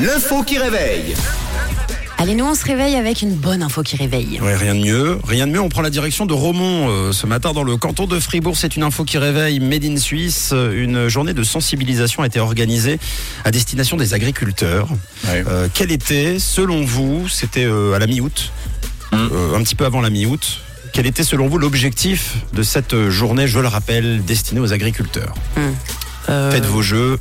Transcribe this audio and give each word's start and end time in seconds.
L'info 0.00 0.42
qui 0.42 0.58
réveille. 0.58 1.14
Allez, 2.18 2.34
nous 2.34 2.44
on 2.44 2.54
se 2.54 2.64
réveille 2.64 2.96
avec 2.96 3.22
une 3.22 3.34
bonne 3.34 3.62
info 3.62 3.82
qui 3.82 3.96
réveille. 3.96 4.38
Ouais, 4.42 4.54
rien 4.54 4.74
de 4.74 4.80
mieux. 4.80 5.18
Rien 5.26 5.46
de 5.46 5.52
mieux. 5.52 5.60
On 5.60 5.68
prend 5.68 5.82
la 5.82 5.90
direction 5.90 6.26
de 6.26 6.34
Romont 6.34 6.88
euh, 6.88 7.12
ce 7.12 7.26
matin 7.26 7.52
dans 7.52 7.62
le 7.62 7.76
canton 7.76 8.06
de 8.06 8.18
Fribourg. 8.20 8.56
C'est 8.56 8.76
une 8.76 8.82
info 8.82 9.04
qui 9.04 9.18
réveille. 9.18 9.58
Made 9.60 9.84
in 9.84 9.96
Suisse. 9.96 10.50
Euh, 10.52 10.82
Une 10.82 11.08
journée 11.08 11.32
de 11.34 11.42
sensibilisation 11.42 12.22
a 12.22 12.26
été 12.26 12.40
organisée 12.40 12.98
à 13.44 13.50
destination 13.50 13.96
des 13.96 14.12
agriculteurs. 14.14 14.88
Ouais. 15.24 15.44
Euh, 15.46 15.68
quel 15.72 15.90
était, 15.90 16.38
selon 16.38 16.84
vous, 16.84 17.28
c'était 17.28 17.64
euh, 17.64 17.94
à 17.94 17.98
la 17.98 18.06
mi-août, 18.06 18.52
euh, 19.14 19.56
un 19.56 19.62
petit 19.62 19.74
peu 19.74 19.86
avant 19.86 20.00
la 20.00 20.10
mi-août. 20.10 20.60
Quel 20.92 21.06
était, 21.06 21.24
selon 21.24 21.48
vous, 21.48 21.56
l'objectif 21.58 22.36
de 22.52 22.62
cette 22.62 23.08
journée, 23.08 23.46
je 23.46 23.58
le 23.60 23.68
rappelle, 23.68 24.24
destinée 24.24 24.60
aux 24.60 24.72
agriculteurs? 24.72 25.34
Euh, 26.28 26.50
Faites 26.50 26.66
vos 26.66 26.82
jeux. 26.82 27.18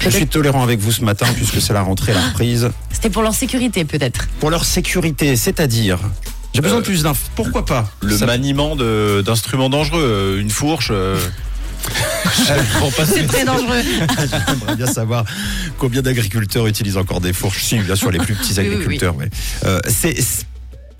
Je 0.00 0.08
suis 0.10 0.26
tolérant 0.26 0.62
avec 0.62 0.80
vous 0.80 0.92
ce 0.92 1.02
matin 1.04 1.26
puisque 1.34 1.60
c'est 1.60 1.72
la 1.72 1.82
rentrée, 1.82 2.12
la 2.14 2.20
reprise. 2.28 2.70
C'était 2.92 3.10
pour 3.10 3.22
leur 3.22 3.34
sécurité 3.34 3.84
peut-être. 3.84 4.28
Pour 4.40 4.50
leur 4.50 4.64
sécurité, 4.64 5.36
c'est-à-dire. 5.36 5.98
J'ai 6.54 6.60
besoin 6.62 6.78
de 6.78 6.84
plus 6.84 7.02
d'infos. 7.02 7.28
Pourquoi 7.36 7.64
pas? 7.64 7.90
Le 8.02 8.16
Ça- 8.16 8.26
maniement 8.26 8.74
de- 8.76 9.22
d'instruments 9.24 9.68
dangereux, 9.70 10.02
euh, 10.02 10.40
une 10.40 10.50
fourche. 10.50 10.88
euh, 10.90 11.18
je 12.24 12.72
comprends 12.74 12.90
pas 12.90 13.06
C'est 13.06 13.20
si- 13.20 13.26
très 13.26 13.44
dangereux. 13.44 13.80
J'aimerais 14.48 14.76
bien 14.76 14.86
savoir 14.86 15.24
combien 15.78 16.02
d'agriculteurs 16.02 16.66
utilisent 16.66 16.96
encore 16.96 17.20
des 17.20 17.32
fourches. 17.32 17.62
Si, 17.64 17.78
bien 17.78 17.94
sûr, 17.94 18.10
les 18.10 18.18
plus 18.18 18.34
petits 18.34 18.54
Oui, 18.58 18.66
oui, 18.68 18.74
agriculteurs. 18.74 19.16
ouais. 19.16 19.30
Euh, 19.64 19.80
c'est. 19.88 20.16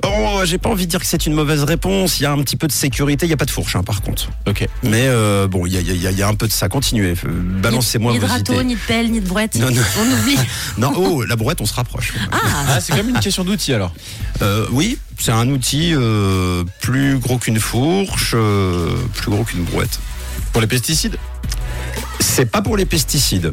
C'est- 0.02 0.10
Oh, 0.12 0.40
j'ai 0.44 0.58
pas 0.58 0.70
envie 0.70 0.86
de 0.86 0.90
dire 0.90 1.00
que 1.00 1.06
c'est 1.06 1.26
une 1.26 1.34
mauvaise 1.34 1.62
réponse. 1.64 2.18
Il 2.20 2.22
y 2.22 2.26
a 2.26 2.32
un 2.32 2.38
petit 2.42 2.56
peu 2.56 2.66
de 2.66 2.72
sécurité. 2.72 3.26
Il 3.26 3.28
n'y 3.28 3.34
a 3.34 3.36
pas 3.36 3.44
de 3.44 3.50
fourche, 3.50 3.76
hein, 3.76 3.82
par 3.82 4.00
contre. 4.00 4.28
Ok. 4.46 4.66
Mais 4.82 5.04
euh, 5.06 5.46
bon, 5.48 5.66
il 5.66 5.74
y 5.74 5.76
a, 5.76 5.80
il 5.80 6.00
y 6.00 6.06
a- 6.06 6.10
il 6.10 6.18
y 6.18 6.22
a 6.22 6.28
un 6.28 6.34
peu 6.34 6.46
de 6.46 6.52
ça. 6.52 6.68
Continuez. 6.68 7.14
Euh, 7.24 7.28
Balancez-moi 7.62 8.12
Ni 8.12 8.18
de 8.18 8.26
vos 8.26 8.32
râteau, 8.32 8.54
idées. 8.54 8.64
ni 8.64 8.74
de 8.74 8.80
pelle, 8.80 9.10
ni 9.10 9.20
de 9.20 9.26
brouette. 9.28 9.56
Non, 9.56 9.70
non. 9.70 9.82
On 9.98 10.20
oublie. 10.20 10.38
Non, 10.78 10.92
oh, 10.96 11.24
la 11.24 11.36
brouette, 11.36 11.60
on 11.60 11.66
se 11.66 11.74
rapproche. 11.74 12.12
Ah, 12.32 12.38
Ah, 12.68 12.80
c'est 12.80 12.96
comme 12.96 13.08
une 13.10 13.18
question 13.20 13.44
d'outils 13.44 13.74
alors. 13.74 13.92
Euh, 14.42 14.66
oui, 14.70 14.98
c'est 15.18 15.32
un 15.32 15.48
outil 15.48 15.92
euh, 15.94 16.64
plus 16.80 17.18
gros 17.18 17.36
qu'une 17.38 17.60
fourche, 17.60 18.32
euh, 18.34 18.94
plus 19.14 19.30
gros 19.30 19.44
qu'une 19.44 19.64
brouette. 19.64 19.98
Pour 20.52 20.60
les 20.62 20.66
pesticides? 20.68 21.16
C'est 22.20 22.46
pas 22.46 22.62
pour 22.62 22.76
les 22.76 22.86
pesticides. 22.86 23.52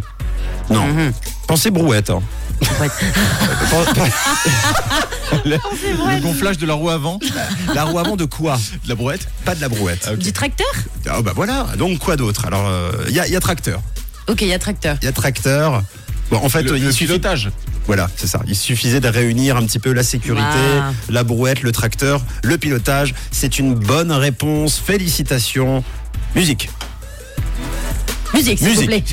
Non. 0.69 0.85
Mhm. 0.87 1.11
Pensez 1.47 1.71
brouette. 1.71 2.09
hein. 2.09 2.21
brouette. 2.61 2.91
le, 5.45 6.21
gonflage 6.21 6.57
de 6.57 6.65
la 6.65 6.73
roue 6.73 6.89
avant 6.89 7.19
La 7.73 7.83
roue 7.85 7.99
avant 7.99 8.15
de 8.15 8.25
quoi? 8.25 8.57
De 8.83 8.89
la 8.89 8.95
brouette 8.95 9.27
Pas 9.45 9.55
de 9.55 9.61
la 9.61 9.69
brouette. 9.69 10.11
Du 10.17 10.31
tracteur? 10.33 10.67
Ah 11.09 11.21
bah 11.21 11.33
voilà, 11.35 11.67
donc 11.77 11.99
quoi 11.99 12.15
d'autre? 12.15 12.45
Alors, 12.45 12.69
il 13.07 13.15
y, 13.15 13.19
a, 13.19 13.27
y 13.27 13.35
a 13.35 13.39
tracteur. 13.39 13.81
Ok, 14.27 14.41
il 14.41 14.47
y 14.47 14.53
a 14.53 14.59
tracteur. 14.59 14.97
Il 15.01 15.05
y 15.05 15.07
a 15.07 15.11
tracteur. 15.13 15.83
Bon, 16.29 16.37
en 16.43 16.49
fait, 16.49 16.63
Le, 16.63 16.77
il 16.77 16.83
le 16.83 16.91
suffit. 16.91 17.05
pilotage. 17.05 17.49
Voilà, 17.85 18.09
c'est 18.17 18.27
ça. 18.27 18.41
Il 18.47 18.55
suffisait 18.57 18.99
de 18.99 19.07
réunir 19.07 19.55
un 19.55 19.63
petit 19.65 19.79
peu 19.79 19.93
la 19.93 20.03
sécurité, 20.03 20.43
Ah. 20.81 20.91
la 21.09 21.23
brouette, 21.23 21.61
le 21.63 21.71
tracteur, 21.71 22.21
le 22.43 22.57
pilotage. 22.57 23.15
C'est 23.31 23.59
une 23.59 23.73
bonne 23.75 24.11
réponse. 24.11 24.77
Félicitations. 24.85 25.83
Musique. 26.35 26.69
Musique, 28.33 28.59
s'il 28.59 28.75
vous 28.75 28.85
plaît. 28.85 29.03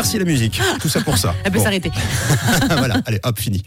Merci 0.00 0.18
la 0.18 0.24
musique. 0.24 0.62
Tout 0.80 0.88
ça 0.88 1.02
pour 1.02 1.18
ça. 1.18 1.34
Elle 1.44 1.52
peut 1.52 1.58
Bon. 1.58 1.64
s'arrêter. 1.64 1.90
voilà, 2.78 3.02
allez, 3.04 3.20
hop, 3.22 3.38
fini. 3.38 3.62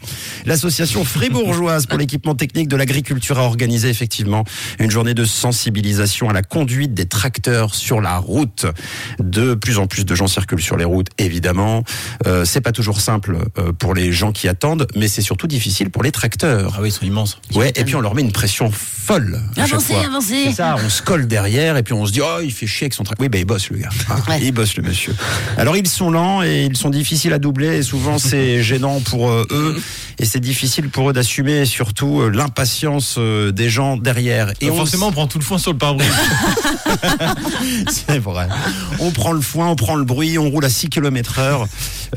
L'association 0.46 1.04
fribourgeoise 1.04 1.86
pour 1.86 1.96
l'équipement 1.96 2.34
technique 2.34 2.66
de 2.66 2.74
l'agriculture 2.74 3.38
a 3.38 3.42
organisé 3.44 3.88
effectivement 3.88 4.42
une 4.80 4.90
journée 4.90 5.14
de 5.14 5.24
sensibilisation 5.24 6.28
à 6.28 6.32
la 6.32 6.42
conduite 6.42 6.92
des 6.92 7.06
tracteurs 7.06 7.76
sur 7.76 8.00
la 8.00 8.18
route. 8.18 8.66
De 9.20 9.54
plus 9.54 9.78
en 9.78 9.86
plus 9.86 10.04
de 10.04 10.12
gens 10.16 10.26
circulent 10.26 10.60
sur 10.60 10.76
les 10.76 10.84
routes, 10.84 11.06
évidemment. 11.18 11.84
Euh, 12.26 12.44
c'est 12.44 12.60
pas 12.60 12.72
toujours 12.72 13.00
simple 13.00 13.36
euh, 13.58 13.70
pour 13.72 13.94
les 13.94 14.10
gens 14.12 14.32
qui 14.32 14.48
attendent, 14.48 14.88
mais 14.96 15.06
c'est 15.06 15.22
surtout 15.22 15.46
difficile 15.46 15.90
pour 15.90 16.02
les 16.02 16.10
tracteurs. 16.10 16.74
Ah 16.76 16.80
oui, 16.82 16.88
ils 16.88 16.92
sont 16.92 17.06
immenses. 17.06 17.38
Ouais, 17.54 17.72
et 17.76 17.84
puis 17.84 17.94
on 17.94 18.00
leur 18.00 18.16
met 18.16 18.22
une 18.22 18.32
pression 18.32 18.72
folle. 18.72 19.40
à 19.56 19.62
Avancez, 19.62 19.94
fois. 19.94 20.04
avancez. 20.06 20.46
C'est 20.46 20.52
ça, 20.54 20.74
on 20.84 20.88
se 20.88 21.00
colle 21.00 21.28
derrière 21.28 21.76
et 21.76 21.84
puis 21.84 21.94
on 21.94 22.04
se 22.06 22.10
dit 22.10 22.22
oh 22.22 22.40
il 22.42 22.50
fait 22.52 22.66
chier 22.66 22.86
avec 22.86 22.94
son 22.94 23.04
tracteur. 23.04 23.22
Oui, 23.22 23.28
ben 23.28 23.38
il 23.38 23.44
bosse 23.44 23.70
le 23.70 23.76
gars. 23.78 23.90
Ah, 24.10 24.16
Ouais. 24.28 24.40
Il 24.42 24.50
bosse 24.52 24.76
le 24.76 24.82
monsieur. 24.82 25.14
Alors 25.58 25.76
ils 25.76 25.86
sont 25.86 26.10
lents 26.10 26.23
et 26.42 26.64
ils 26.64 26.76
sont 26.76 26.90
difficiles 26.90 27.32
à 27.32 27.38
doubler 27.38 27.76
et 27.78 27.82
souvent 27.82 28.18
c'est 28.18 28.62
gênant 28.70 29.00
pour 29.00 29.30
euh, 29.30 29.46
eux 29.50 29.76
et 30.18 30.24
c'est 30.24 30.40
difficile 30.40 30.88
pour 30.90 31.10
eux 31.10 31.12
d'assumer 31.12 31.64
surtout 31.64 32.20
euh, 32.20 32.30
l'impatience 32.30 33.16
euh, 33.18 33.50
des 33.52 33.68
gens 33.70 33.96
derrière. 33.96 34.52
Et 34.60 34.70
on 34.70 34.76
forcément, 34.76 35.08
on 35.08 35.12
prend 35.12 35.26
tout 35.26 35.38
le 35.38 35.44
foin 35.44 35.58
sur 35.58 35.72
le 35.72 35.78
pare-brise. 35.78 36.08
c'est 37.90 38.18
vrai. 38.18 38.48
On 39.00 39.10
prend 39.10 39.32
le 39.32 39.40
foin, 39.40 39.68
on 39.68 39.76
prend 39.76 39.96
le 39.96 40.04
bruit, 40.04 40.38
on 40.38 40.48
roule 40.50 40.64
à 40.64 40.68
6 40.68 40.88
km 40.88 41.38
heure. 41.38 41.66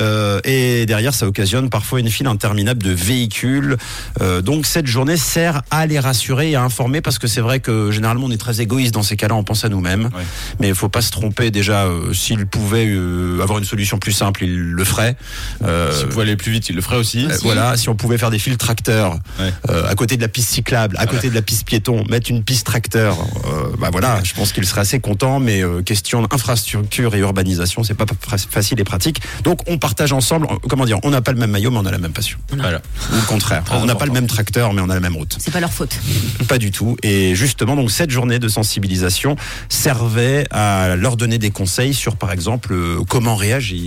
euh, 0.01 0.40
et 0.44 0.85
derrière, 0.85 1.13
ça 1.13 1.28
occasionne 1.28 1.69
parfois 1.69 2.00
une 2.00 2.09
file 2.09 2.28
interminable 2.28 2.84
de 2.84 2.91
véhicules. 2.91 3.78
Euh, 4.22 4.41
donc 4.41 4.66
cette 4.66 4.88
journée 4.88 5.17
sert 5.17 5.62
à 5.72 5.85
les 5.85 6.00
rassurer 6.00 6.51
et 6.51 6.56
à 6.56 6.63
informer 6.63 7.01
parce 7.01 7.19
que 7.19 7.28
c'est 7.28 7.41
vrai 7.41 7.59
que 7.59 7.91
généralement 7.91 8.28
on 8.28 8.31
est 8.31 8.38
très 8.38 8.62
égoïste 8.62 8.94
dans 8.94 9.03
ces 9.03 9.16
cas-là, 9.17 9.35
on 9.35 9.44
pense 9.44 9.66
à 9.66 9.69
nous-mêmes. 9.69 10.06
Ouais. 10.16 10.23
Mais 10.59 10.67
il 10.69 10.75
faut 10.75 10.90
pas 10.90 11.01
se 11.01 11.12
tromper 11.12 11.51
déjà. 11.51 11.85
euh, 11.85 12.13
S'il 12.13 12.46
pouvait 12.46 12.85
euh, 12.88 13.41
avoir 13.41 13.57
une 13.59 13.66
solution 13.66 13.97
plus 13.97 14.12
simple, 14.12 14.44
il 14.44 14.56
le 14.72 14.84
ferait. 14.84 15.16
Euh, 15.63 15.91
Si 15.91 16.06
on 16.06 16.08
pouvait 16.09 16.22
aller 16.24 16.35
plus 16.38 16.52
vite, 16.52 16.69
il 16.69 16.75
le 16.75 16.81
ferait 16.81 16.97
aussi. 16.97 17.25
euh, 17.25 17.38
Voilà, 17.44 17.78
si 17.78 17.90
on 17.90 17.96
pouvait 17.96 18.18
faire 18.18 18.31
des 18.31 18.40
fils 18.40 18.58
tracteurs 18.58 19.18
Ouais. 19.40 19.52
euh, 19.69 19.88
à 19.90 19.96
côté 19.96 20.18
de 20.18 20.22
la 20.22 20.28
piste 20.28 20.50
cyclable, 20.50 20.96
à 21.00 21.06
côté 21.06 21.30
de 21.30 21.35
la 21.35 21.41
piste 21.41 21.66
piéton, 21.66 22.03
mettre 22.09 22.30
une 22.31 22.44
piste 22.44 22.66
tracteur, 22.66 23.18
euh, 23.46 23.75
bah 23.80 23.90
voilà, 23.91 24.19
je 24.24 24.34
pense 24.34 24.52
qu'il 24.53 24.66
serait 24.66 24.81
assez 24.81 25.00
content. 25.00 25.40
Mais 25.40 25.62
euh, 25.63 25.81
question 25.81 26.22
d'infrastructure 26.22 27.13
et 27.16 27.19
urbanisation, 27.19 27.84
c'est 27.84 27.94
pas 27.94 28.06
fa- 28.28 28.38
facile 28.38 28.80
et 28.80 28.84
pratique. 28.84 29.22
Donc 29.44 29.59
on 29.68 29.78
partage 29.78 30.14
ensemble. 30.14 30.47
Comment 30.69 30.85
dire 30.85 31.00
On 31.03 31.09
n'a 31.09 31.22
pas 31.22 31.31
le 31.31 31.38
même 31.40 31.52
maillot, 31.52 31.72
mais 31.72 31.78
on 31.79 31.85
a 31.85 31.91
la 31.91 31.97
même 31.97 32.14
passion. 32.14 32.38
Voilà. 32.56 32.81
Ou 33.12 33.16
le 33.16 33.22
contraire. 33.28 33.64
Très 33.64 33.78
on 33.78 33.85
n'a 33.85 33.96
pas 33.96 34.06
le 34.06 34.12
même 34.12 34.28
tracteur, 34.28 34.74
mais 34.74 34.81
on 34.81 34.90
a 34.90 34.94
la 34.96 35.00
même 35.00 35.16
route. 35.16 35.35
C'est 35.40 35.52
pas 35.52 35.59
leur 35.59 35.72
faute. 35.74 35.96
Pas 36.47 36.58
du 36.58 36.72
tout. 36.72 36.96
Et 37.03 37.35
justement, 37.35 37.75
donc 37.75 37.91
cette 37.91 38.09
journée 38.09 38.40
de 38.40 38.47
sensibilisation 38.47 39.35
servait 39.69 40.46
à 40.52 40.96
leur 40.96 41.18
donner 41.18 41.38
des 41.38 41.52
conseils 41.52 41.94
sur, 41.94 42.16
par 42.16 42.31
exemple, 42.31 42.75
comment 43.09 43.35
réagir, 43.35 43.87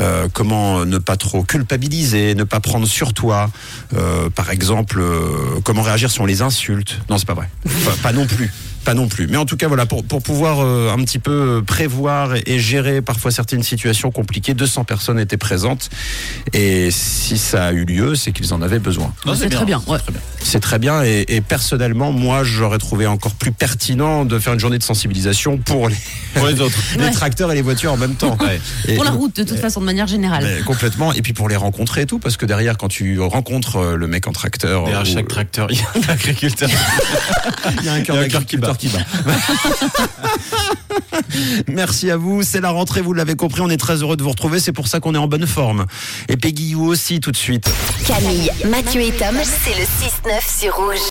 euh, 0.00 0.28
comment 0.32 0.84
ne 0.84 0.98
pas 0.98 1.16
trop 1.16 1.42
culpabiliser, 1.42 2.34
ne 2.34 2.44
pas 2.44 2.60
prendre 2.60 2.86
sur 2.86 3.14
toi. 3.14 3.50
Euh, 3.96 4.30
par 4.30 4.50
exemple, 4.50 5.00
euh, 5.00 5.60
comment 5.64 5.82
réagir 5.82 6.10
si 6.10 6.20
on 6.20 6.26
les 6.26 6.42
insulte. 6.42 7.00
Non, 7.08 7.18
c'est 7.18 7.26
pas 7.26 7.34
vrai. 7.34 7.48
Pas, 7.84 7.96
pas 8.02 8.12
non 8.12 8.26
plus. 8.26 8.52
Pas 8.84 8.94
non 8.94 9.06
plus. 9.06 9.26
Mais 9.28 9.36
en 9.36 9.44
tout 9.44 9.56
cas, 9.56 9.68
voilà, 9.68 9.86
pour, 9.86 10.02
pour 10.04 10.22
pouvoir 10.22 10.58
euh, 10.60 10.90
un 10.92 10.96
petit 11.04 11.18
peu 11.20 11.62
prévoir 11.64 12.34
et, 12.34 12.42
et 12.46 12.58
gérer 12.58 13.00
parfois 13.00 13.30
certaines 13.30 13.62
situations 13.62 14.10
compliquées, 14.10 14.54
200 14.54 14.84
personnes 14.84 15.20
étaient 15.20 15.36
présentes. 15.36 15.88
Et 16.52 16.90
si 16.90 17.38
ça 17.38 17.66
a 17.66 17.72
eu 17.72 17.84
lieu, 17.84 18.14
c'est 18.16 18.32
qu'ils 18.32 18.52
en 18.52 18.60
avaient 18.60 18.80
besoin. 18.80 19.14
Non, 19.24 19.34
C'est 19.36 19.48
très 19.50 19.64
bien, 19.64 19.80
ouais. 19.86 19.98
c'est 19.98 20.04
très 20.04 20.12
bien. 20.12 20.20
C'est 20.44 20.60
très 20.60 20.78
bien 20.80 21.02
et, 21.04 21.24
et 21.28 21.40
personnellement, 21.40 22.10
moi, 22.12 22.42
j'aurais 22.42 22.78
trouvé 22.78 23.06
encore 23.06 23.32
plus 23.34 23.52
pertinent 23.52 24.24
de 24.24 24.38
faire 24.40 24.52
une 24.52 24.58
journée 24.60 24.78
de 24.78 24.82
sensibilisation 24.82 25.58
pour 25.58 25.88
les, 25.88 25.96
Pour 26.34 26.46
les 26.48 26.60
autres. 26.60 26.76
les 26.98 27.04
Ouais. 27.04 27.10
tracteurs 27.12 27.52
et 27.52 27.54
les 27.54 27.62
voitures 27.62 27.92
en 27.92 27.96
même 27.96 28.16
temps. 28.16 28.36
Ouais. 28.40 28.60
Et- 28.88 28.94
Pour 28.96 29.04
la 29.04 29.10
route, 29.12 29.36
de 29.36 29.44
toute 29.44 29.58
façon, 29.58 29.80
de 29.80 29.86
manière 29.86 30.06
générale. 30.08 30.44
mais 30.44 30.62
complètement. 30.64 31.12
Et 31.12 31.22
puis 31.22 31.32
pour 31.32 31.48
les 31.48 31.56
rencontrer 31.56 32.02
et 32.02 32.06
tout, 32.06 32.18
parce 32.18 32.36
que 32.36 32.46
derrière, 32.46 32.76
quand 32.78 32.88
tu 32.88 33.20
rencontres 33.20 33.76
euh, 33.76 33.96
le 33.96 34.06
mec 34.08 34.26
en 34.26 34.32
tracteur, 34.32 34.84
Derrière 34.84 35.02
ou- 35.02 35.04
chaque 35.14 35.28
tracteur, 35.28 35.68
il 35.70 35.78
y 35.78 35.80
a 35.80 35.86
un 35.94 36.12
agriculteur. 36.12 36.68
il 37.80 37.86
y 37.86 37.88
a 37.88 37.92
un 37.94 38.00
cœur 38.00 38.16
il 38.16 38.32
y 38.32 38.71
qui 38.76 38.88
bat. 38.88 39.00
Merci 41.68 42.10
à 42.10 42.16
vous. 42.16 42.42
C'est 42.42 42.60
la 42.60 42.70
rentrée, 42.70 43.00
vous 43.00 43.12
l'avez 43.12 43.34
compris. 43.34 43.60
On 43.60 43.70
est 43.70 43.76
très 43.76 44.02
heureux 44.02 44.16
de 44.16 44.22
vous 44.22 44.30
retrouver. 44.30 44.60
C'est 44.60 44.72
pour 44.72 44.88
ça 44.88 45.00
qu'on 45.00 45.14
est 45.14 45.18
en 45.18 45.28
bonne 45.28 45.46
forme. 45.46 45.86
Et 46.28 46.36
Peggy 46.36 46.70
You 46.70 46.84
aussi, 46.84 47.20
tout 47.20 47.32
de 47.32 47.36
suite. 47.36 47.70
Camille, 48.06 48.50
Mathieu 48.68 49.00
et 49.00 49.12
Tom, 49.12 49.36
c'est 49.42 49.78
le 49.78 49.84
6-9 49.84 50.60
sur 50.60 50.74
Rouge. 50.76 51.00